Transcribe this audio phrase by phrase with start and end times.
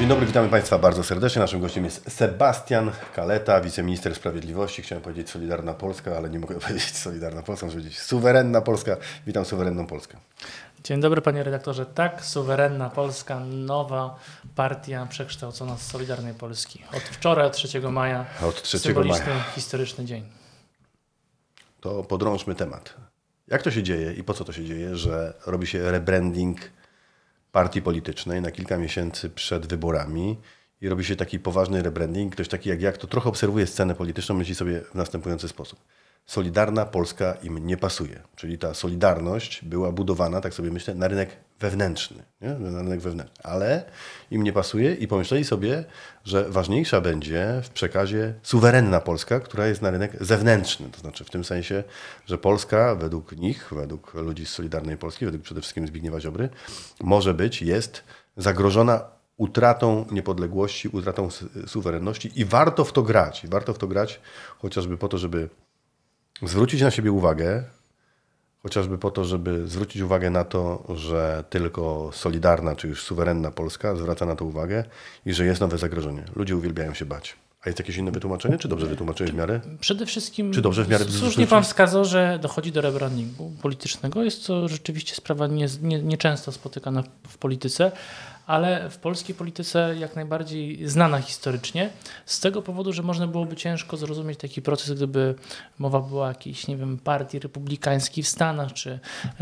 [0.00, 1.40] Dzień dobry, witamy Państwa bardzo serdecznie.
[1.40, 4.82] Naszym gościem jest Sebastian Kaleta, wiceminister sprawiedliwości.
[4.82, 8.96] Chciałem powiedzieć Solidarna Polska, ale nie mogę powiedzieć Solidarna Polska, muszę powiedzieć Suwerenna Polska.
[9.26, 10.18] Witam Suwerenną Polskę.
[10.84, 11.86] Dzień dobry panie redaktorze.
[11.86, 14.18] Tak, Suwerenna Polska, nowa
[14.54, 16.84] partia przekształcona z Solidarnej Polski.
[16.96, 18.26] Od wczoraj, od 3 maja.
[18.42, 19.42] Od 3 symboliczny, maja.
[19.42, 20.24] historyczny dzień.
[21.80, 22.94] To podrążmy temat.
[23.48, 26.60] Jak to się dzieje i po co to się dzieje, że robi się rebranding
[27.52, 30.36] partii politycznej na kilka miesięcy przed wyborami
[30.80, 32.32] i robi się taki poważny rebranding.
[32.32, 35.80] Ktoś taki jak ja, kto trochę obserwuje scenę polityczną, myśli sobie w następujący sposób.
[36.26, 38.22] Solidarna Polska im nie pasuje.
[38.36, 42.22] Czyli ta solidarność była budowana, tak sobie myślę, na rynek wewnętrzny.
[42.40, 42.48] Nie?
[42.48, 43.36] Na rynek wewnętrzny.
[43.42, 43.84] Ale
[44.30, 45.84] im nie pasuje i pomyśleli sobie,
[46.24, 50.88] że ważniejsza będzie w przekazie suwerenna Polska, która jest na rynek zewnętrzny.
[50.88, 51.84] To znaczy w tym sensie,
[52.26, 56.48] że Polska według nich, według ludzi z Solidarnej Polski, według przede wszystkim Zbigniewa Ziobry,
[57.00, 58.04] może być, jest
[58.36, 59.04] zagrożona
[59.36, 61.28] utratą niepodległości, utratą
[61.66, 63.44] suwerenności i warto w to grać.
[63.44, 64.20] I warto w to grać
[64.58, 65.48] chociażby po to, żeby
[66.42, 67.64] zwrócić na siebie uwagę,
[68.62, 73.96] chociażby po to, żeby zwrócić uwagę na to, że tylko solidarna czy już suwerenna Polska
[73.96, 74.84] zwraca na to uwagę
[75.26, 76.24] i że jest nowe zagrożenie.
[76.36, 77.36] Ludzie uwielbiają się bać.
[77.62, 78.58] A jest jakieś inne wytłumaczenie?
[78.58, 79.60] Czy dobrze wytłumaczyłeś w miarę?
[79.80, 80.52] Przede wszystkim.
[80.52, 84.22] Czy dobrze w miarę Słusznie pan wskazał, że dochodzi do rebrandingu politycznego.
[84.22, 87.92] Jest to rzeczywiście sprawa nieczęsto nie, nie spotykana w polityce,
[88.50, 91.90] ale w polskiej polityce jak najbardziej znana historycznie,
[92.26, 95.34] z tego powodu, że można byłoby ciężko zrozumieć taki proces, gdyby
[95.78, 98.98] mowa była o jakiejś, nie wiem, partii republikańskiej w Stanach, czy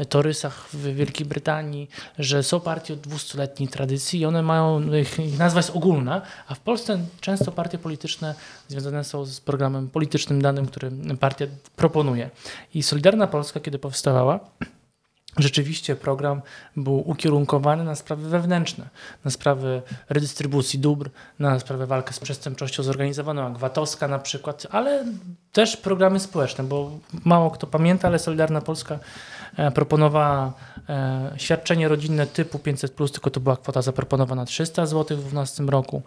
[0.09, 5.39] torysach w Wielkiej Brytanii, że są partie o dwustuletniej tradycji i one mają, ich, ich
[5.39, 8.34] nazwa jest ogólna, a w Polsce często partie polityczne
[8.69, 12.31] związane są z programem politycznym danym, który partia proponuje.
[12.75, 14.41] I Solidarna Polska, kiedy powstawała,
[15.37, 16.43] rzeczywiście program
[16.77, 18.89] był ukierunkowany na sprawy wewnętrzne,
[19.25, 25.05] na sprawy redystrybucji dóbr, na sprawę walki z przestępczością zorganizowaną, jak VAT-owska na przykład, ale
[25.53, 26.91] też programy społeczne, bo
[27.25, 28.99] mało kto pamięta, ale Solidarna Polska
[29.75, 30.53] proponowała
[30.88, 36.03] e, świadczenie rodzinne typu 500+, tylko to była kwota zaproponowana 300 zł w 2012 roku,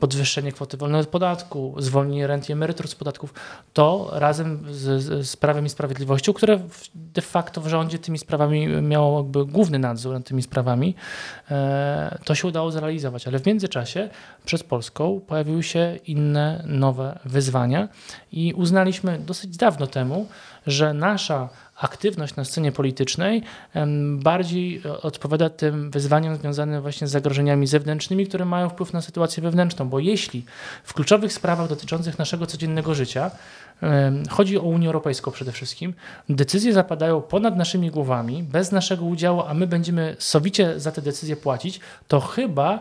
[0.00, 3.34] podwyższenie kwoty wolnej od podatku, zwolnienie rent i emerytur z podatków,
[3.72, 6.58] to razem z, z Prawem i Sprawiedliwością, które
[6.94, 10.94] de facto w rządzie tymi sprawami miało jakby główny nadzór nad tymi sprawami,
[11.50, 14.08] e, to się udało zrealizować, ale w międzyczasie
[14.44, 17.88] przed Polską pojawiły się inne, nowe wyzwania
[18.32, 20.26] i uznaliśmy dosyć dawno temu,
[20.66, 23.42] że nasza aktywność na scenie politycznej
[24.16, 29.88] bardziej odpowiada tym wyzwaniom związanym właśnie z zagrożeniami zewnętrznymi, które mają wpływ na sytuację wewnętrzną,
[29.88, 30.44] bo jeśli
[30.84, 33.30] w kluczowych sprawach dotyczących naszego codziennego życia
[34.30, 35.94] Chodzi o Unię Europejską przede wszystkim.
[36.28, 41.36] Decyzje zapadają ponad naszymi głowami, bez naszego udziału, a my będziemy sowicie za te decyzje
[41.36, 41.80] płacić.
[42.08, 42.80] To chyba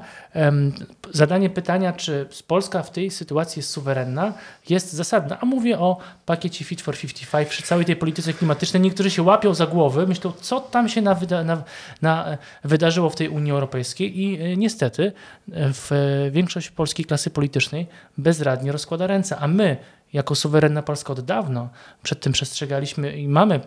[1.12, 4.34] zadanie pytania, czy Polska w tej sytuacji jest suwerenna,
[4.70, 5.38] jest zasadne.
[5.40, 8.82] A mówię o pakiecie Fit for 55, przy całej tej polityce klimatycznej.
[8.82, 11.64] Niektórzy się łapią za głowy, myślą, co tam się na, na,
[12.02, 15.12] na e, wydarzyło w tej Unii Europejskiej i e, niestety
[15.52, 15.92] e, w
[16.32, 19.78] większość polskiej klasy politycznej bezradnie rozkłada ręce, a my
[20.14, 21.70] jako suwerenna Polska od dawna
[22.04, 23.60] przed tym przestrzegaliśmy i mamy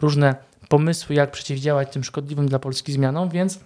[0.00, 0.34] różne
[0.68, 3.58] pomysły, jak przeciwdziałać tym szkodliwym dla Polski zmianom, więc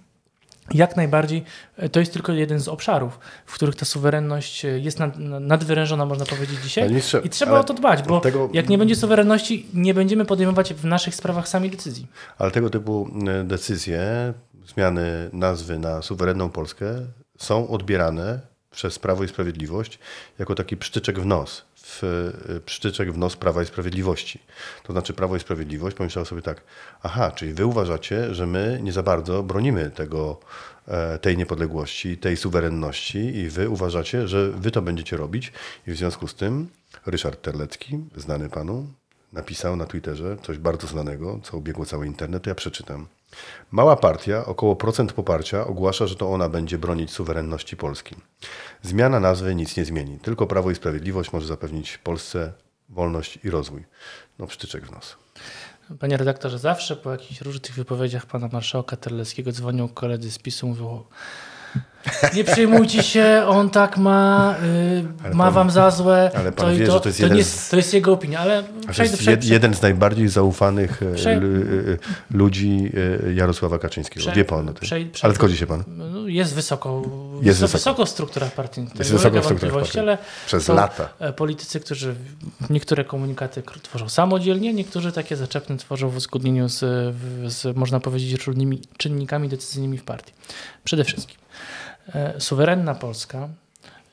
[0.73, 1.43] jak najbardziej
[1.77, 6.05] e, to jest tylko jeden z obszarów, w których ta suwerenność e, jest nad, nadwyrężona,
[6.05, 6.95] można powiedzieć dzisiaj.
[7.23, 8.49] I trzeba o to dbać, bo tego...
[8.53, 12.07] jak nie będzie suwerenności, nie będziemy podejmować w naszych sprawach sami decyzji.
[12.37, 13.09] Ale tego typu
[13.43, 14.33] decyzje,
[14.67, 16.85] zmiany nazwy na suwerenną Polskę
[17.37, 18.39] są odbierane
[18.71, 19.99] przez Prawo i Sprawiedliwość
[20.39, 22.03] jako taki psztyczek w nos w
[22.49, 24.39] y, przytyczek w nos Prawa i Sprawiedliwości.
[24.83, 26.61] To znaczy Prawo i Sprawiedliwość pomyślało sobie tak,
[27.03, 30.39] aha, czyli wy uważacie, że my nie za bardzo bronimy tego,
[30.87, 35.51] e, tej niepodległości, tej suwerenności i wy uważacie, że wy to będziecie robić
[35.87, 36.67] i w związku z tym
[37.05, 38.87] Ryszard Terlecki, znany panu,
[39.33, 43.07] napisał na Twitterze coś bardzo znanego, co obiegło cały internet, to ja przeczytam.
[43.71, 48.15] Mała partia, około procent poparcia, ogłasza, że to ona będzie bronić suwerenności Polski.
[48.81, 50.19] Zmiana nazwy nic nie zmieni.
[50.19, 52.53] Tylko Prawo i Sprawiedliwość może zapewnić Polsce
[52.89, 53.85] wolność i rozwój.
[54.39, 55.17] No, psztyczek w nos.
[55.99, 61.03] Panie redaktorze, zawsze po jakichś różnych wypowiedziach pana marszałka Terleckiego dzwonią koledzy z PiSu, mówią
[62.35, 64.55] nie przejmujcie się, on tak ma,
[65.23, 66.31] yy, ma pan, wam za złe.
[66.35, 68.39] Ale pan to wie, to, że to jest, to, jeden z, to jest jego opinia,
[68.39, 71.41] ale przejdę, przejdę, jeden z najbardziej zaufanych e, prze...
[72.31, 72.91] ludzi
[73.35, 74.31] Jarosława Kaczyńskiego.
[74.35, 74.89] Wie pan o tym.
[75.21, 75.83] Ale zgodzi się pan?
[75.87, 77.01] No, jest wysoko
[77.41, 78.05] Jest wysoko, wysoko.
[78.05, 78.95] w strukturach partyjnych.
[78.95, 79.97] Jest wysoko w strukturach partyjnych.
[80.09, 81.09] ale Przez są lata.
[81.19, 82.15] e, politycy, którzy
[82.69, 86.79] niektóre komunikaty tworzą samodzielnie, niektórzy takie zaczepne tworzą w uzgodnieniu z,
[87.47, 90.33] z można powiedzieć, różnymi czynnikami decyzyjnymi w partii.
[90.83, 91.37] Przede wszystkim
[92.15, 93.49] e, suwerenna Polska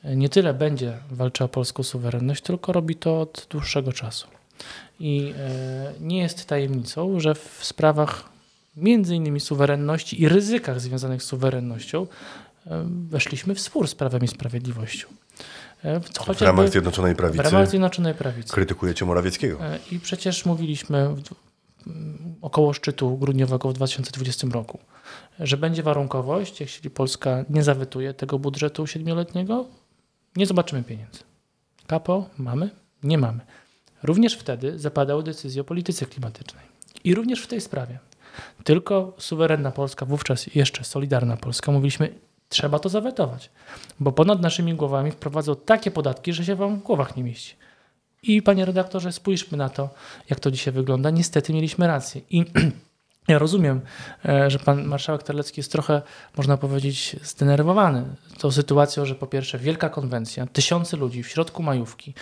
[0.03, 4.27] e, nie tyle będzie walczyła o polską suwerenność, tylko robi to od dłuższego czasu.
[4.99, 5.33] I
[5.99, 8.23] nie jest tajemnicą, że w sprawach
[8.77, 12.07] między innymi suwerenności i ryzykach związanych z suwerennością
[13.09, 15.07] weszliśmy w spór z Prawem i Sprawiedliwością.
[15.83, 15.99] E,
[16.35, 18.53] W ramach Zjednoczonej w Prawicy ramach Zjednoczonej Prawicy.
[18.53, 19.65] krytykujecie Morawieckiego.
[19.65, 21.21] E, I przecież mówiliśmy w,
[21.87, 24.79] m, około szczytu grudniowego w 2020 roku,
[25.39, 29.65] że będzie warunkowość, jeśli Polska nie zawetuje tego budżetu siedmioletniego,
[30.35, 31.19] nie zobaczymy pieniędzy.
[31.87, 32.69] KPO mamy?
[33.03, 33.39] Nie mamy.
[34.03, 36.65] Również wtedy zapadały decyzje o polityce klimatycznej.
[37.03, 37.99] I również w tej sprawie.
[38.63, 42.09] Tylko suwerenna Polska, wówczas jeszcze solidarna Polska, mówiliśmy,
[42.49, 43.49] trzeba to zawetować,
[43.99, 47.55] bo ponad naszymi głowami wprowadzą takie podatki, że się wam w głowach nie mieści.
[48.23, 49.89] I panie redaktorze, spójrzmy na to,
[50.29, 51.09] jak to dzisiaj wygląda.
[51.09, 52.21] Niestety mieliśmy rację.
[52.29, 52.45] I
[53.27, 53.81] ja rozumiem,
[54.25, 56.01] e, że pan marszałek Terlecki jest trochę,
[56.37, 58.05] można powiedzieć, zdenerwowany
[58.37, 62.13] tą sytuacją, że po pierwsze wielka konwencja, tysiące ludzi w środku majówki,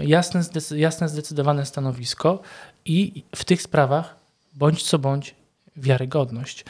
[0.00, 0.42] jasne,
[0.76, 2.42] jasne zdecydowane stanowisko
[2.84, 4.16] i w tych sprawach
[4.54, 5.34] bądź co bądź
[5.76, 6.64] wiarygodność.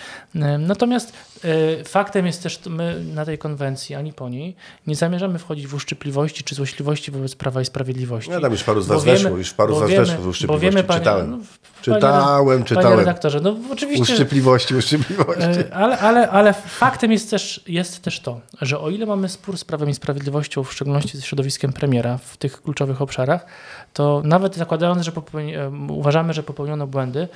[0.58, 1.12] Natomiast
[1.44, 4.56] e, faktem jest też, my na tej konwencji, ani po niej,
[4.87, 8.31] nie zamierzamy wchodzić w uszczypliwości czy złośliwości wobec Prawa i Sprawiedliwości.
[8.31, 10.26] Ja tam już paru z was wiemy- weszło, już paru z was wiemy- weszło w
[10.26, 10.67] uszczypliwości.
[10.70, 11.31] wiemy, panie- czytałem.
[11.31, 11.38] no,
[11.82, 12.99] czytałem, Panie czytałem.
[12.99, 14.03] redaktorze, no oczywiście...
[14.03, 15.43] Uszczypliwości, uszczypliwości.
[15.43, 19.58] E, Ale, ale, ale faktem jest też, jest też to, że o ile mamy spór
[19.58, 23.47] z Prawem i Sprawiedliwością, w szczególności ze środowiskiem premiera w tych kluczowych obszarach,
[23.93, 27.29] to nawet zakładając, że e, uważamy, że popełniono błędy,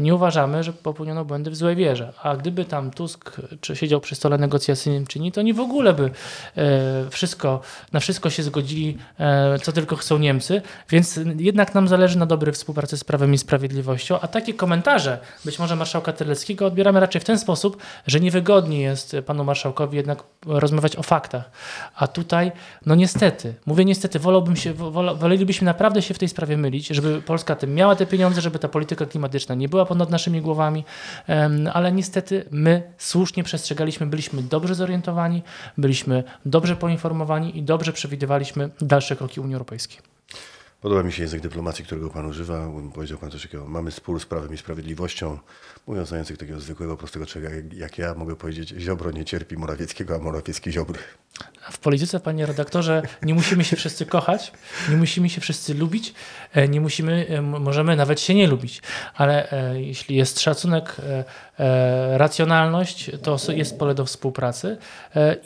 [0.00, 2.12] nie uważamy, że popełniono błędy w złej wierze.
[2.22, 5.94] A gdyby tam Tusk czy siedział przy stole negocjacyjnym czy nie, to oni w ogóle
[5.94, 6.10] by
[6.56, 7.60] e, wszystko,
[7.92, 10.62] na wszystko się zgodzili, e, co tylko chcą Niemcy.
[10.90, 15.58] Więc jednak nam zależy na dobrej współpracy z Prawem i Sprawiedliwością, a takie komentarze, być
[15.58, 20.96] może marszałka Terleckiego, odbieramy raczej w ten sposób, że niewygodnie jest panu marszałkowi jednak rozmawiać
[20.96, 21.50] o faktach.
[21.94, 22.52] A tutaj,
[22.86, 27.22] no niestety, mówię niestety, wolałbym się, wola, wolelibyśmy naprawdę się w tej sprawie mylić, żeby
[27.22, 30.84] Polska tym miała te pieniądze, żeby ta polityka klimatyczna nie była ponad naszymi głowami,
[31.72, 35.42] ale niestety my słusznie przestrzegaliśmy, byliśmy dobrze zorientowani,
[35.78, 39.98] byliśmy dobrze poinformowani i dobrze przewidywaliśmy dalsze kroki Unii Europejskiej.
[40.80, 42.68] Podoba mi się język dyplomacji, którego pan używa.
[42.94, 45.38] Powiedział pan coś takiego, mamy spór z Prawem i Sprawiedliwością.
[45.86, 50.14] Mówiąc na język takiego zwykłego, prostego człowieka jak, ja, mogę powiedzieć, Ziobro nie cierpi Morawieckiego,
[50.14, 50.98] a Morawiecki Ziobry.
[51.70, 54.52] W polityce, panie redaktorze, nie musimy się wszyscy kochać,
[54.90, 56.14] nie musimy się wszyscy lubić,
[56.52, 58.82] e, nie musimy, e, możemy nawet się nie lubić,
[59.14, 60.96] ale e, jeśli jest szacunek,
[62.16, 64.76] racjonalność, to jest pole do współpracy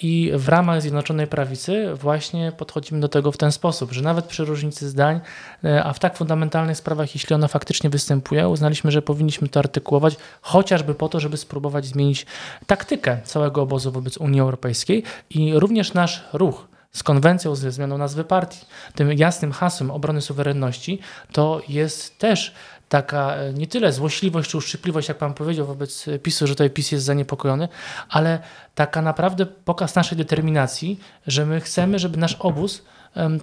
[0.02, 4.44] i w ramach Zjednoczonej Prawicy właśnie podchodzimy do tego w ten sposób, że nawet przy
[4.44, 5.20] różnicy zdań,
[5.85, 10.94] a w tak fundamentalnych sprawach, jeśli ona faktycznie występuje, uznaliśmy, że powinniśmy to artykułować chociażby
[10.94, 12.26] po to, żeby spróbować zmienić
[12.67, 18.25] taktykę całego obozu wobec Unii Europejskiej i również nasz ruch z konwencją, ze zmianą nazwy
[18.25, 20.99] partii, tym jasnym hasłem obrony suwerenności,
[21.32, 22.55] to jest też
[22.88, 26.93] taka e, nie tyle złośliwość czy uszczypliwość, jak pan powiedział wobec PiSu, że tutaj PiS
[26.93, 27.69] jest zaniepokojony,
[28.08, 28.38] ale
[28.75, 32.82] taka naprawdę pokaz naszej determinacji, że my chcemy, żeby nasz obóz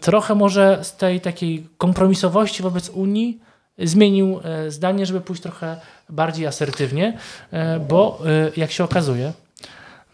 [0.01, 3.39] trochę może z tej takiej kompromisowości wobec Unii
[3.83, 5.77] zmienił e, zdanie, żeby pójść trochę
[6.09, 7.17] bardziej asertywnie,
[7.51, 9.33] e, bo e, jak się okazuje,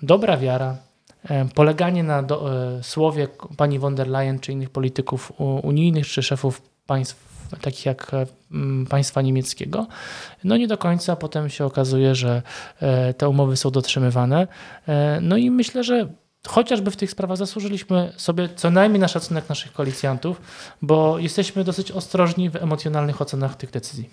[0.02, 0.76] dobra wiara,
[1.56, 2.50] poleganie na do,
[2.82, 5.32] słowie pani von der Leyen czy innych polityków
[5.64, 7.16] unijnych czy szefów państw
[7.62, 8.12] takich jak
[8.90, 9.88] państwa niemieckiego,
[10.44, 12.42] no nie do końca potem się okazuje, że
[13.18, 14.48] te umowy są dotrzymywane.
[15.22, 16.08] No i myślę, że
[16.48, 20.42] chociażby w tych sprawach zasłużyliśmy sobie co najmniej na szacunek naszych koalicjantów,
[20.82, 24.10] bo jesteśmy dosyć ostrożni w emocjonalnych ocenach tych decyzji.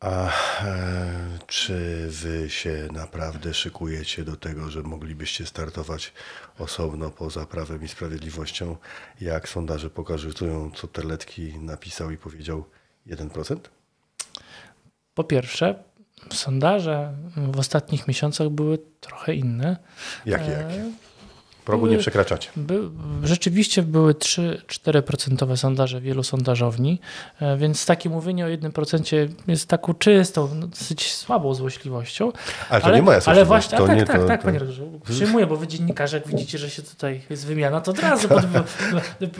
[0.00, 0.28] A
[0.62, 6.12] e, czy wy się naprawdę szykujecie do tego, że moglibyście startować
[6.58, 8.76] osobno poza Prawem i Sprawiedliwością,
[9.20, 12.64] jak sondaże pokazują, co Terlecki napisał i powiedział
[13.06, 13.56] 1%?
[15.14, 15.74] Po pierwsze,
[16.32, 19.76] sondaże w ostatnich miesiącach były trochę inne.
[20.26, 20.90] Jakie, E, jakie?
[21.70, 22.48] Progu nie przekraczacie.
[22.56, 22.80] By,
[23.24, 27.00] rzeczywiście były 3-4% sondaże wielu sondażowni,
[27.40, 32.32] e, więc takie mówienie o 1% jest taką czystą, no, dosyć słabą złośliwością.
[32.70, 34.58] Ale to nie moja Ale właśnie, to a tak, nie tak, to- tak, to- panie
[34.58, 34.90] redaktorze.
[35.10, 38.42] Przyjmuję, bo wy dziennikarze, jak widzicie, że się tutaj jest wymiana, to od razu pod,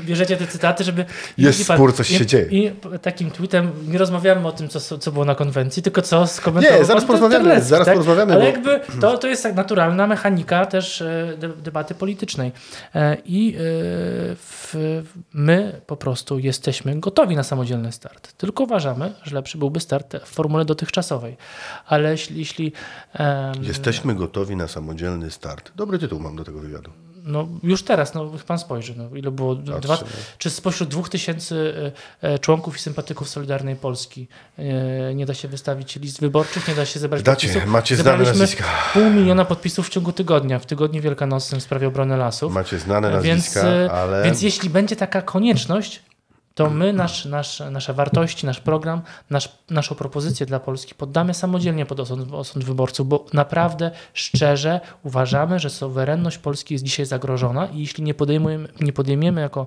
[0.05, 1.05] bierzecie te cytaty, żeby...
[1.39, 2.47] Jest spór, coś i, się dzieje.
[2.51, 2.71] I
[3.03, 6.85] takim tweetem nie rozmawiamy o tym, co, co było na konwencji, tylko co skomentował Nie,
[6.85, 11.03] zaraz pan porozmawiamy, zaraz porozmawiamy, Ale bo- jakby to, to jest tak naturalna mechanika też
[11.03, 12.20] e, de- debaty politycznej.
[12.95, 13.59] E, I e,
[14.35, 14.75] w,
[15.33, 18.33] my po prostu jesteśmy gotowi na samodzielny start.
[18.33, 21.37] Tylko uważamy, że lepszy byłby start w formule dotychczasowej.
[21.87, 22.73] Ale jeśli, jeśli
[23.13, 25.73] em, Jesteśmy gotowi na samodzielny start.
[25.77, 26.91] Dobry tytuł mam do tego wywiadu.
[27.25, 29.99] No już teraz, no niech pan spojrzy, no, ile było, dwa,
[30.39, 31.75] czy spośród dwóch tysięcy
[32.23, 36.75] e, e, członków i sympatyków Solidarnej Polski e, nie da się wystawić list wyborczych, nie
[36.75, 37.71] da się zebrać Dacie, podpisów.
[37.71, 38.65] macie znane nazwiska.
[38.93, 42.53] pół miliona podpisów w ciągu tygodnia, w tygodniu wielkanocnym w sprawie obrony lasów.
[42.53, 46.03] Macie znane Więc, nazwiska, e, ale więc jeśli będzie taka konieczność,
[46.55, 51.87] to my nasz, nasz, nasze wartości, nasz program, nasz, naszą propozycję dla Polski poddamy samodzielnie
[51.87, 57.79] pod osąd, osąd wyborców, bo naprawdę szczerze uważamy, że suwerenność Polski jest dzisiaj zagrożona i
[57.79, 59.67] jeśli nie podejmujemy, nie podejmiemy jako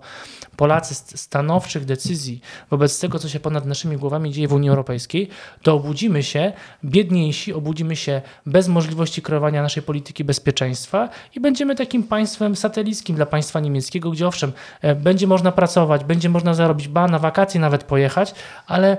[0.55, 5.29] Polacy st- stanowczych decyzji wobec tego, co się ponad naszymi głowami dzieje w Unii Europejskiej,
[5.61, 6.53] to obudzimy się
[6.85, 13.25] biedniejsi, obudzimy się bez możliwości kreowania naszej polityki bezpieczeństwa i będziemy takim państwem satelickim dla
[13.25, 17.83] państwa niemieckiego, gdzie owszem, e, będzie można pracować, będzie można zarobić, ba, na wakacje nawet
[17.83, 18.35] pojechać,
[18.67, 18.97] ale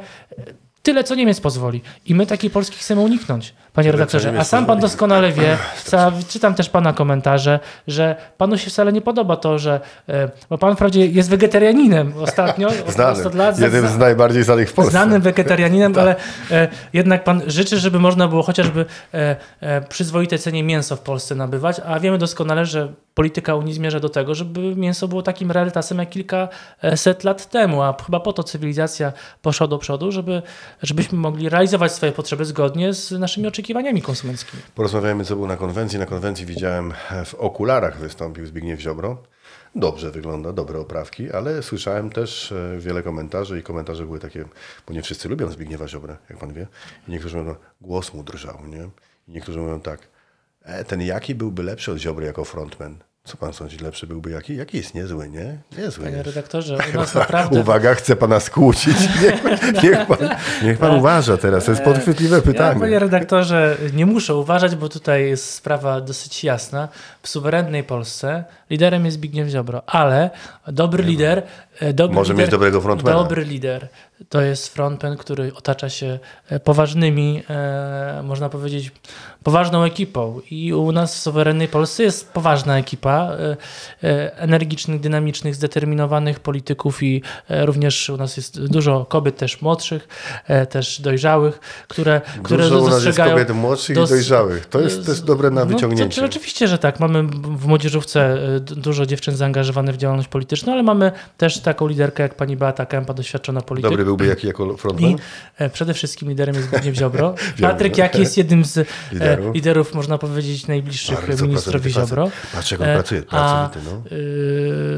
[0.82, 1.82] tyle, co Niemiec pozwoli.
[2.06, 4.34] I my takiej Polski chcemy uniknąć, panie Tyle, redaktorze.
[4.38, 9.00] A sam pan doskonale wie, ca- czytam też pana komentarze, że panu się wcale nie
[9.00, 13.24] podoba to, że, e, bo pan wprawdzie jest wegetarianinem ostatnio, od, znany.
[13.26, 14.90] od lat, Jednym z najbardziej znanych w Polsce.
[14.90, 16.16] znanym wegetarianinem, ale
[16.50, 21.34] e, jednak pan życzy, żeby można było chociażby e, e, przyzwoite cenie mięso w Polsce
[21.34, 25.98] nabywać, a wiemy doskonale, że polityka Unii zmierza do tego, żeby mięso było takim rarytasem
[25.98, 30.42] jak kilkaset lat temu, a chyba po to cywilizacja poszła do przodu, żeby,
[30.82, 34.62] żebyśmy mogli realizować swoje potrzeby zgodnie z naszymi oczekiwaniami konsumenckimi.
[34.74, 35.98] Porozmawiajmy, co było na konwencji.
[35.98, 39.18] Na konwencji widziałem, e, w okularach wystąpił Zbigniew Ziobro.
[39.76, 44.44] Dobrze wygląda, dobre oprawki, ale słyszałem też e, wiele komentarzy i komentarze były takie,
[44.86, 46.66] bo nie wszyscy lubią Zbigniewa Ziobrę, jak pan wie.
[47.08, 48.88] I niektórzy mówią, głos mu drżał, nie?
[49.28, 50.06] I niektórzy mówią tak, e,
[50.86, 52.96] ten Jaki byłby lepszy od Ziobry jako frontman?
[53.24, 54.56] Co pan sądzi, lepszy byłby Jaki?
[54.56, 55.58] Jaki jest niezły, nie?
[55.78, 56.26] Niezły Panie jest.
[56.28, 57.60] redaktorze, u nas naprawdę...
[57.60, 58.96] Uwaga, chcę pana skłócić.
[59.22, 59.42] Niech,
[59.82, 60.18] niech pan,
[60.62, 62.80] niech pan uważa teraz, to jest podchwytliwe Ja, pytanie.
[62.80, 66.88] panie redaktorze, nie muszę uważać, bo tutaj jest sprawa dosyć jasna.
[67.22, 70.30] W suwerennej Polsce liderem jest Zbigniew Ziobro, ale
[70.66, 71.42] dobry lider...
[71.80, 73.16] e, Dobry Może lider, mieć dobrego frontmana.
[73.18, 73.88] Dobry lider
[74.28, 76.18] to jest frontman, który otacza się
[76.48, 78.92] e, poważnymi, e, można powiedzieć,
[79.42, 80.40] poważną ekipą.
[80.50, 83.36] I u nas w suwerennej Polsce jest poważna ekipa
[84.02, 90.08] e, energicznych, dynamicznych, zdeterminowanych polityków i również u nas jest dużo kobiet też młodszych,
[90.70, 93.32] też dojrzałych, które, które Dużo u nas jest dostrzegają...
[93.32, 94.66] kobiet młodszych dos- i dojrzałych.
[94.66, 96.20] To jest też dobre na no, to, wyciągnięcie.
[96.20, 97.00] to, oczywiście, że tak.
[97.00, 97.22] Mamy
[97.56, 102.56] w młodzieżówce dużo dziewczyn zaangażowanych w działalność polityczną, ale mamy też taką liderkę jak pani
[102.56, 104.03] Beata Kępa, doświadczona polityk.
[104.04, 105.10] Dobry byłby jaki jako frontman?
[105.10, 105.16] I
[105.58, 107.34] e, przede wszystkim liderem jest Zbigniew Ziobro.
[107.60, 109.46] Patryk Jaki jest jednym z liderów, Liderów.
[109.46, 112.30] e, liderów można powiedzieć, najbliższych Bardzo ministrowi Ziobro.
[112.54, 114.02] Patrz, jak on E, pracuje, pracowity, no.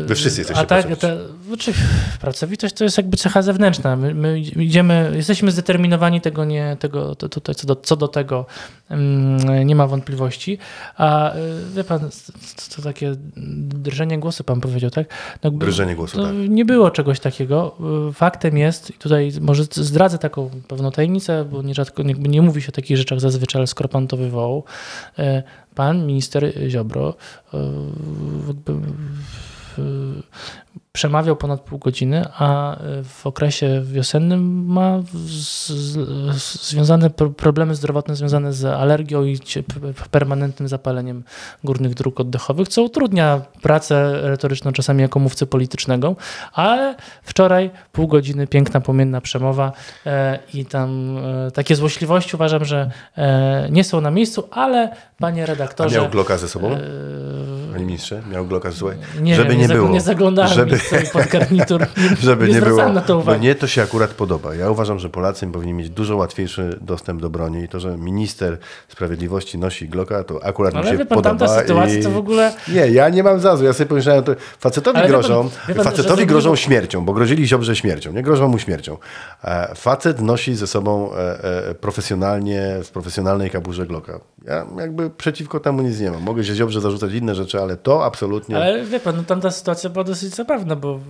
[0.06, 1.72] Wy wszyscy jesteście a tak, ta, znaczy,
[2.20, 3.96] pracowitość to jest jakby cecha zewnętrzna.
[3.96, 8.46] My, my idziemy, jesteśmy zdeterminowani tego nie, tego, to, tutaj, co, do, co do tego
[8.90, 10.58] mm, nie ma wątpliwości.
[10.96, 11.32] A
[11.75, 13.14] wie pan, to, to takie
[13.56, 15.06] drżenie głosu pan powiedział, tak?
[15.42, 16.34] No, Drżenie głosu, tak.
[16.48, 17.76] Nie było czegoś takiego.
[18.14, 22.96] Faktem jest, tutaj może zdradzę taką pewną tajemnicę, bo nierzadko nie mówi się o takich
[22.96, 24.64] rzeczach zazwyczaj, ale skoro pan to wywołał,
[25.18, 25.42] y,
[25.74, 27.14] pan minister Ziobro
[27.54, 27.56] y,
[28.46, 28.72] jakby
[30.96, 38.16] przemawiał ponad pół godziny, a w okresie wiosennym ma z, z, związane pro- problemy zdrowotne
[38.16, 39.38] związane z alergią i
[40.10, 41.24] permanentnym zapaleniem
[41.64, 46.16] górnych dróg oddechowych, co utrudnia pracę retoryczną czasami jako mówcy politycznego,
[46.52, 49.72] ale wczoraj pół godziny, piękna, płomienna przemowa
[50.06, 55.42] e, i tam e, takie złośliwości uważam, że e, nie są na miejscu, ale panie
[55.42, 56.00] A redaktorze...
[56.00, 56.70] miał Glocka ze sobą?
[56.72, 56.80] e,
[57.72, 58.22] Panie ministrze?
[58.30, 58.90] Miał Glocka ze sobą?
[59.20, 59.88] nie Żeby wiem, nie nie, było.
[59.88, 61.80] nie zaglądałem Żeby- sobie pod garnitur.
[62.10, 62.64] Nie, Żeby nie, było.
[62.66, 63.40] zwracałem na to Bo uwagi.
[63.42, 64.54] nie to się akurat podoba.
[64.54, 68.58] Ja uważam, że Polacy powinni mieć dużo łatwiejszy dostęp do broni i to, że minister
[68.88, 71.28] sprawiedliwości nosi Glocka, to akurat mi Ale się wie pan, podoba.
[71.46, 72.02] tamta sytuacja i...
[72.02, 72.52] to w ogóle...
[72.68, 73.64] Nie, ja nie mam zazu.
[73.64, 77.04] Ja sobie pomyślałem, to facetowi Ale wie pan- grożą, wie pan, facetowi zrobiło- grożą śmiercią,
[77.04, 78.96] bo grozili Ziobrze śmiercią, nie grożą mu śmiercią.
[79.44, 84.20] E, Facet nosi ze sobą e, e, profesjonalnie, w profesjonalnej kaburze Glocka.
[84.44, 86.22] Ja jakby przeciwko temu nic nie mam.
[86.22, 88.56] Mogę się Ziobrze zarzucać inne rzeczy, ale to absolutnie...
[88.56, 91.00] Ale wie pan, no tam ta sytuacja była dosyć zabawna, bo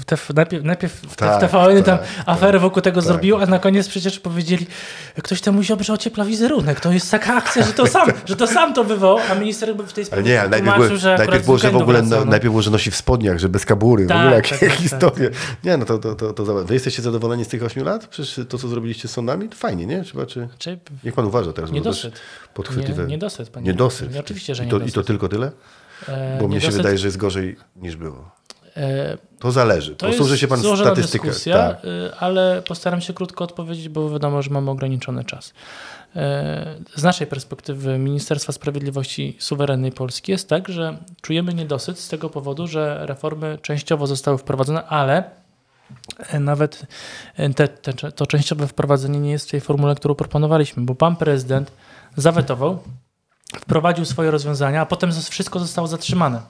[0.00, 3.08] w TF, najpierw, najpierw w Tak, TVN tam tak, aferę wokół tego tak.
[3.08, 4.66] zrobiło, a na koniec przecież powiedzieli,
[5.22, 6.80] ktoś temu musi ociepla wizerunek.
[6.80, 9.86] To jest taka akcja, że to sam, że to sam to wywołał, a minister jakby
[9.86, 12.24] w tej sprawie nie, najpierw, tłumaczył, było, że najpierw było, że w ogóle, no, no.
[12.24, 14.76] najpierw było, że nosi w spodniach, że bez kabury, Tak, w ogóle tak, jakie tak,
[14.76, 14.82] tak.
[14.82, 15.30] historie.
[15.64, 18.06] Nie, no to, to, to, to Wy jesteście zadowoleni z tych 8 lat?
[18.06, 20.02] Przecież to, co zrobiliście z sądami, to fajnie, nie?
[20.02, 20.48] Trzeba, czy...
[20.58, 22.04] Czy Niech pan uważa teraz, niedosyt.
[22.12, 22.22] jest
[22.54, 23.02] podchwytliwe.
[23.02, 23.66] Nie, niedosyt, panie.
[23.66, 24.12] Niedosyt.
[24.14, 25.52] Nie, oczywiście, że I to, I to tylko tyle?
[26.08, 28.30] E, Bo mnie się wydaje, że jest gorzej niż było.
[28.76, 29.96] E, To zależy.
[29.96, 31.24] To Posłuży jest się pan złożona statystyką.
[31.26, 31.84] dyskusja, Tak.
[31.84, 35.48] y, ale postaram się krótko odpowiedzieć, bo wiadomo, że mamy ograniczony czas.
[35.48, 35.52] Y,
[36.96, 42.66] Z naszej perspektywy Ministerstwa Sprawiedliwości suwerennej Polski jest tak, że czujemy niedosyt z tego powodu,
[42.66, 45.24] że reformy częściowo zostały wprowadzone, ale
[46.40, 46.86] nawet
[47.56, 51.72] te, te, to częściowe wprowadzenie nie jest w tej formule, którą proponowaliśmy, bo pan prezydent
[52.16, 52.78] zawetował,
[53.54, 56.40] wprowadził swoje rozwiązania, a potem wszystko zostało zatrzymane.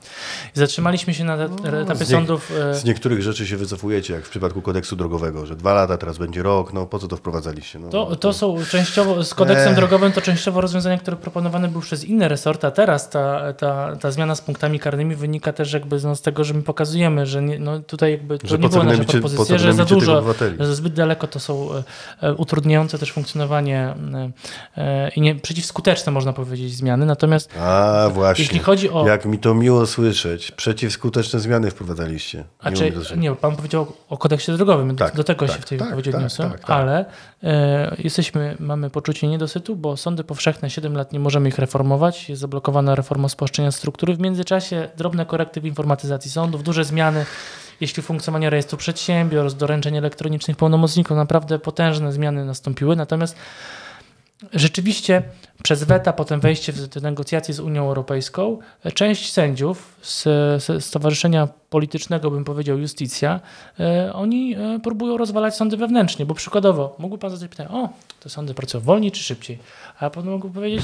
[0.57, 2.51] I zatrzymaliśmy się na etapie No, z sądów.
[2.71, 6.19] y, Z niektórych rzeczy się wycofujecie, jak w przypadku kodeksu drogowego, że dwa lata, teraz
[6.19, 7.79] będzie rok, no po co to wprowadzaliście?
[7.79, 9.77] No, To, to są częściowo, z kodeksem Ech.
[9.77, 14.11] drogowym to częściowo rozwiązania, które proponowane były przez inne resorty, a teraz ta, ta, ta
[14.11, 17.59] zmiana z punktami karnymi wynika też jakby no, z tego, że my pokazujemy, że nie,
[17.59, 20.25] no, tutaj jakby to że nie była nasza propozycja, że za dużo,
[20.61, 21.83] że zbyt daleko to są e,
[22.21, 24.31] e, utrudniające też funkcjonowanie e,
[24.77, 28.45] e, i nie, przeciwskuteczne można powiedzieć zmiany, natomiast A właśnie.
[28.45, 29.07] jeśli chodzi o...
[29.09, 30.51] Jak mi to miło słyszeć.
[30.51, 32.45] Przeciwskuteczne zmiany wprowadzaliście.
[32.59, 35.79] A czy, nie, pan powiedział o kodeksie drogowym, Tak, do tego tak, się w tej
[35.79, 36.71] tak, wypowiedzi tak, odniosłem, tak, tak.
[36.71, 37.05] ale
[37.43, 42.41] e, jesteśmy, mamy poczucie niedosytu, bo sądy powszechne 7 lat nie możemy ich reformować, jest
[42.41, 44.15] zablokowana reforma spłaszczenia struktury.
[44.15, 47.27] W międzyczasie drobne korekty w informatyzacji sądów, duże zmiany,
[47.81, 53.37] jeśli funkcjonowanie rejestru przedsiębiorstw, doręczeń elektronicznych pełnomocników, naprawdę potężne zmiany nastąpiły, natomiast
[54.53, 55.23] Rzeczywiście
[55.67, 58.59] przez weta, potem wejście w negocjacje z Unią Europejską,
[58.95, 60.23] część sędziów z,
[60.63, 63.41] z Stowarzyszenia Politycznego, bym powiedział, Justicja,
[63.81, 67.89] e, oni e, próbują rozwalać sądy wewnętrznie, bo przykładowo mógłby pan zadać pytanie, o,
[68.21, 69.59] te sądy pracują wolniej czy szybciej?
[70.01, 70.83] A potem mógłby powiedzieć,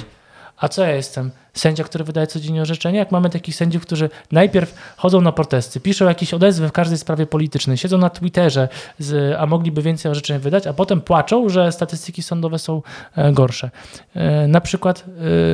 [0.57, 1.31] a co ja jestem?
[1.55, 2.99] Sędzia, który wydaje codziennie orzeczenia?
[2.99, 7.27] Jak mamy takich sędziów, którzy najpierw chodzą na protesty, piszą jakieś odezwy w każdej sprawie
[7.27, 8.69] politycznej, siedzą na Twitterze,
[8.99, 12.83] z, a mogliby więcej orzeczeń wydać, a potem płaczą, że statystyki sądowe są
[13.17, 13.71] e, gorsze.
[14.15, 15.05] E, na przykład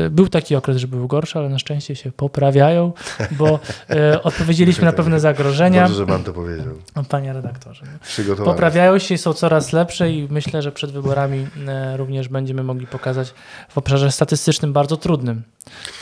[0.06, 2.92] e, był taki okres, że były gorsze, ale na szczęście się poprawiają,
[3.30, 3.58] bo
[4.22, 5.82] odpowiedzieliśmy na pewne zagrożenia.
[5.82, 6.74] Dobrze, że pan to powiedział.
[7.08, 7.84] Panie redaktorze.
[8.38, 8.44] no.
[8.44, 11.46] Poprawiają się i są coraz lepsze i myślę, że przed wyborami
[11.96, 13.34] również będziemy mogli pokazać
[13.68, 15.42] w obszarze statystycznym bardzo trudnym.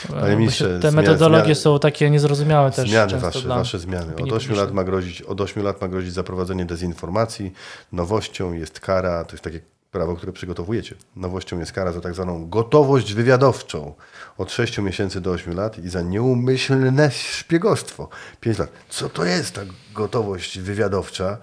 [0.09, 4.05] Panie ministrze, te metodologie zmiany- są takie niezrozumiałe też Zmiany wasze, wasze zmiany.
[4.05, 7.53] Od opinii 8 lat ma grozić, od 8 lat ma grozić zaprowadzenie dezinformacji.
[7.91, 9.59] Nowością jest kara, to jest takie
[9.91, 10.95] prawo, które przygotowujecie.
[11.15, 13.93] Nowością jest kara za tak zwaną gotowość wywiadowczą
[14.37, 18.69] od 6 miesięcy do 8 lat i za nieumyślne szpiegostwo 5 lat.
[18.89, 19.61] Co to jest ta
[19.93, 21.37] gotowość wywiadowcza?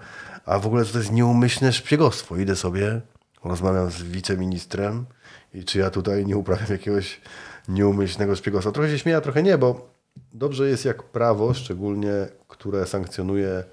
[0.45, 2.37] A w ogóle co to jest nieumyślne szpiegostwo?
[2.37, 3.01] Idę sobie,
[3.43, 5.05] rozmawiam z wiceministrem
[5.53, 7.21] i czy ja tutaj nie uprawiam jakiegoś
[7.67, 8.71] nieumyślnego szpiegostwa?
[8.71, 9.89] Trochę się śmieję, trochę nie, bo
[10.33, 12.11] dobrze jest jak prawo, szczególnie
[12.47, 13.63] które sankcjonuje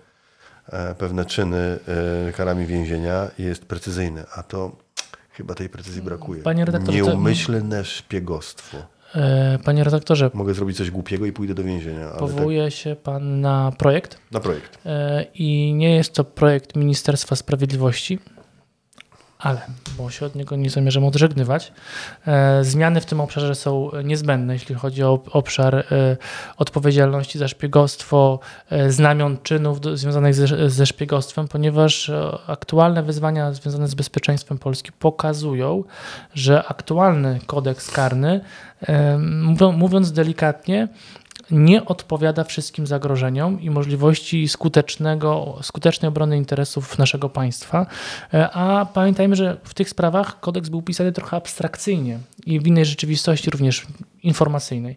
[0.69, 1.79] e, pewne czyny
[2.29, 4.77] e, karami więzienia, jest precyzyjne, a to
[5.31, 6.43] chyba tej precyzji brakuje.
[6.43, 8.79] Panie redaktorze, to- Nieumyślne szpiegostwo.
[9.15, 12.97] E, Panie redaktorze, Mogę zrobić coś głupiego i pójdę do więzienia, ale tak, powołuje się
[12.97, 14.79] pan na projekt na projekt.
[15.35, 18.19] i nie jest to projekt Ministerstwa Sprawiedliwości,
[19.43, 19.61] ale,
[19.99, 21.73] bo się od niego nie zamierzam odżegnywać,
[22.27, 25.85] e, zmiany w tym obszarze są niezbędne, jeśli chodzi o obszar e,
[26.57, 30.35] odpowiedzialności za szpiegostwo, e, znamion czynów związanych
[30.71, 32.11] ze, szpiegostwem, ponieważ
[32.47, 35.85] aktualne wyzwania związane z bezpieczeństwem Polski pokazują,
[36.35, 38.41] że aktualny kodeks karny,
[39.43, 40.89] mówią- mówiąc delikatnie,
[41.51, 47.87] nie odpowiada wszystkim zagrożeniom i możliwości skutecznego, skutecznej obrony interesów naszego państwa.
[48.35, 52.85] E, A pamiętajmy, że w tych sprawach kodeks był pisany trochę abstrakcyjnie i w innej
[52.85, 53.87] rzeczywistości również
[54.23, 54.97] informacyjnej.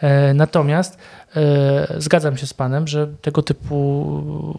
[0.00, 0.98] E, Natomiast
[1.36, 4.58] e, zgadzam się z Panem, że tego typu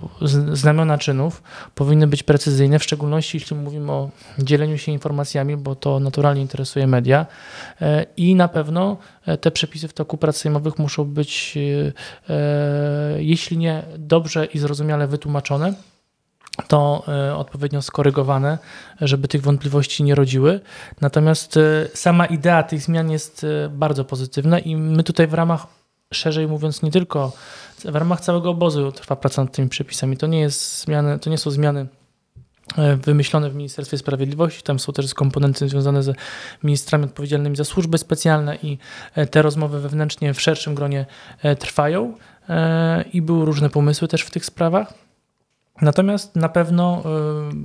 [0.54, 1.44] znamiona czynów
[1.76, 6.88] powinny być precyzyjne, w szczególności jeśli mówimy o dzieleniu się informacjami, bo to naturalnie interesuje
[6.88, 7.26] media
[7.82, 8.98] E, i na pewno
[9.42, 11.58] te przepisy w toku prac sejmowych muszą być,
[13.18, 15.74] jeśli nie dobrze i zrozumiale wytłumaczone,
[16.68, 18.58] to e, odpowiednio skorygowane,
[19.02, 20.60] żeby tych wątpliwości nie rodziły.
[21.02, 21.62] Natomiast e,
[21.94, 25.68] sama idea tych zmian jest e, bardzo pozytywna i my tutaj w ramach,
[26.14, 27.32] szerzej mówiąc, nie tylko
[27.86, 30.18] w ramach całego obozu trwa praca nad tymi przepisami.
[30.18, 31.88] To nie jest zmiany, to nie są zmiany
[33.04, 34.64] wymyślone w Ministerstwie Sprawiedliwości.
[34.64, 36.18] Tam są też komponenty związane z
[36.64, 38.78] ministrami odpowiedzialnymi za służby specjalne i
[39.32, 41.06] te rozmowy wewnętrznie w szerszym gronie
[41.60, 42.14] trwają
[43.14, 45.05] i były różne pomysły też w tych sprawach.
[45.82, 47.04] Natomiast na pewno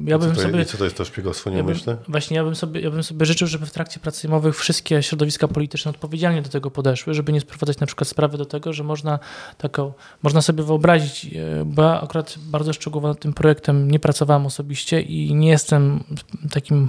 [0.05, 1.77] e, ja bym to, sobie I co to jest to szpiegostwo ja bym,
[2.09, 5.49] właśnie ja bym, sobie, ja bym sobie życzył, żeby w trakcie prac sejmowych wszystkie środowiska
[5.49, 9.19] polityczne odpowiedzialnie do tego podeszły, żeby nie sprowadzać na przykład sprawy do tego, że można
[9.59, 9.93] taką,
[10.23, 15.01] można sobie wyobrazić, e, bo ja akurat bardzo szczegółowo nad tym projektem nie pracowałem osobiście
[15.01, 16.05] i nie jestem
[16.51, 16.89] takim,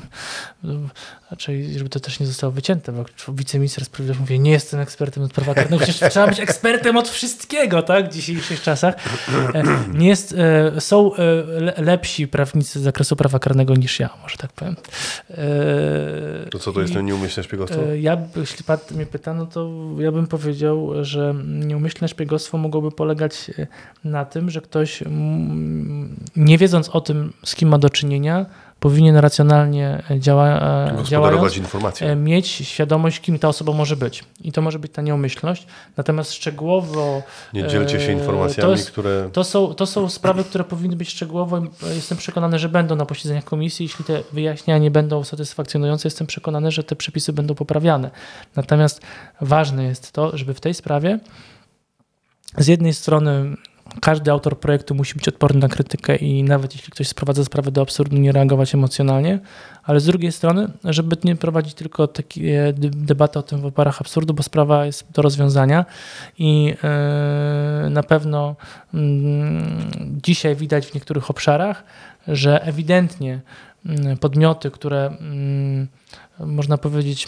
[1.32, 5.34] raczej żeby to też nie zostało wycięte, bo wiceminister sprawiedliwości mówi, nie jestem ekspertem od
[5.34, 8.96] prawa karnego, przecież trzeba być ekspertem od wszystkiego, tak, w dzisiejszych czasach.
[9.54, 9.63] E,
[9.94, 10.36] Nie jest,
[10.78, 11.24] e, są e,
[11.62, 14.76] le- lepsi prawnicy z zakresu prawa karnego niż ja, może tak powiem.
[16.52, 17.82] To co to jest nieumyślne szpiegostwo?
[18.00, 23.52] Ja, jeśli pan mnie pyta, no to ja bym powiedział, że nieumyślne szpiegostwo mogłoby polegać
[24.04, 25.04] na tym, że ktoś
[26.36, 28.46] nie wiedząc o tym, z kim ma do czynienia,
[28.82, 32.08] powinien racjonalnie działa, e, działając informacje.
[32.12, 34.24] e, mieć świadomość, kim ta osoba może być.
[34.41, 35.67] I to może być ta nieumyślność.
[35.98, 39.30] Natomiast szczegółowo Nie dzielcie się e, informacjami, to jest- które...
[39.34, 41.62] to są, to są sprawy, które powinny być szczegółowo.
[41.96, 43.84] Jestem przekonany, że będą na posiedzeniach komisji.
[43.86, 48.12] Jeśli te wyjaśnienia nie będą satysfakcjonujące, jestem przekonany, że te przepisy będą poprawiane.
[48.56, 49.02] Natomiast
[49.41, 51.20] ważne jest to, żeby w tej sprawie
[52.58, 53.58] z jednej strony
[54.01, 57.82] każdy autor projektu musi być odporny na krytykę i nawet jeśli ktoś sprowadza sprawę do
[57.82, 59.39] absurdu, nie reagować emocjonalnie,
[59.84, 64.34] ale z drugiej strony, żeby nie prowadzić tylko takie debaty o tym w oparach absurdu,
[64.34, 65.86] bo sprawa jest do rozwiązania
[66.38, 68.56] i e, na pewno
[68.93, 69.91] mm,
[70.23, 71.84] dzisiaj widać w niektórych obszarach,
[72.27, 73.41] że ewidentnie
[73.86, 75.88] mm, podmioty, które mm,
[76.39, 77.27] można powiedzieć,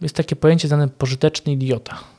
[0.00, 2.15] jest takie pojęcie znane pożyteczny idiota.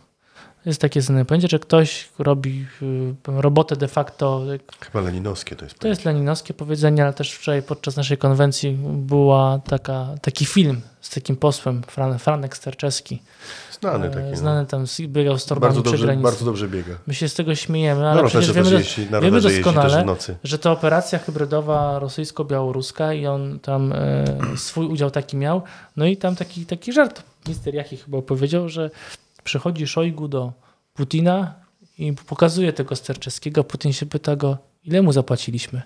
[0.68, 4.42] Jest takie znane pojęcie, że ktoś robi y, robotę de facto
[4.80, 5.80] Chyba leninowskie to jest.
[5.80, 11.10] to jest leninowskie powiedzenie, ale też wczoraj podczas naszej konwencji była taka, taki film z
[11.10, 13.22] takim posłem, Fran, Franek Sterczewski.
[13.80, 14.22] Znany taki.
[14.28, 14.38] E, no.
[14.38, 16.24] Znany tam, biegał z torbami Bardzo przy dobrze, granicy.
[16.24, 16.96] bardzo dobrze biega.
[17.08, 20.06] My się z tego śmiejemy, Na ale przecież rowerze, wiemy, jeździ, na wiemy doskonale,
[20.44, 24.26] że to operacja hybrydowa rosyjsko-białoruska i on tam e,
[24.58, 25.62] swój udział taki miał.
[25.98, 28.90] No i tam taki, taki żart minister Jachim chyba powiedział, że
[29.48, 30.52] przychodzi Szojgu do
[30.94, 31.56] Putina
[31.98, 33.64] i pokazuje tego Sterczewskiego.
[33.64, 35.82] Putin się pyta go, ile mu zapłaciliśmy?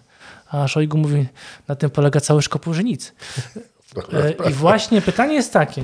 [0.50, 1.28] A Szojgu mówi,
[1.68, 3.14] na tym polega cały szkopuł, że nic.
[4.14, 5.84] E, I właśnie pytanie jest takie,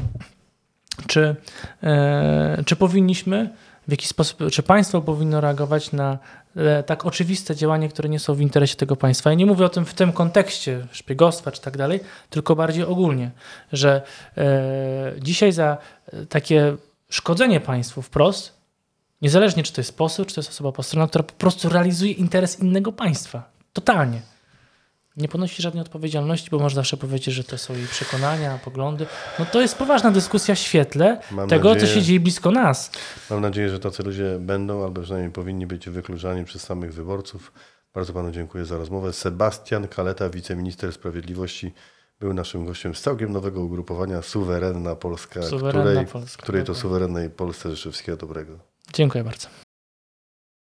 [1.08, 1.36] czy,
[1.84, 3.50] e, czy powinniśmy
[3.88, 6.18] w jakiś sposób, czy państwo powinno reagować na
[6.56, 9.30] e, tak oczywiste działania, które nie są w interesie tego państwa.
[9.30, 13.32] Ja nie mówię o tym w tym kontekście szpiegostwa czy tak dalej, tylko bardziej ogólnie,
[13.74, 14.02] że
[15.22, 15.78] dzisiaj za
[16.30, 16.78] takie
[17.10, 18.58] szkodzenie państwu wprost,
[19.22, 22.60] niezależnie czy to jest poseł, czy to jest osoba postronna, która po prostu realizuje interes
[22.60, 23.52] innego państwa.
[23.74, 24.22] Totalnie.
[25.18, 29.06] Nie ponosi żadnej odpowiedzialności, bo można zawsze powiedzieć, że to są jej przekonania, poglądy.
[29.40, 32.92] No to jest poważna dyskusja w świetle Mam tego, co nadzieję- się dzieje blisko nas.
[33.30, 37.52] Mam nadzieję, że tacy ludzie będą, albo przynajmniej powinni być wykluczani przez samych wyborców.
[37.94, 39.14] Bardzo panu dziękuję za rozmowę.
[39.14, 41.74] Sebastian Kaleta, wiceminister sprawiedliwości,
[42.20, 46.82] był naszym gościem z całkiem nowego ugrupowania Suwerenna Polska, Suwerenna której, Polska, której to dokładnie.
[46.82, 48.60] suwerennej Polsce życzę wszystkiego dobrego.
[48.94, 49.48] Dziękuję bardzo.